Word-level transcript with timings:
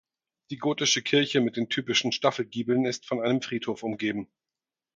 Die 0.49 0.57
gotische 0.57 1.03
Kirche 1.03 1.41
mit 1.41 1.57
den 1.57 1.69
typischen 1.69 2.11
Staffelgiebeln 2.11 2.85
ist 2.85 3.05
von 3.05 3.21
einem 3.21 3.39
Friedhof 3.39 3.83
umgeben. 3.83 4.27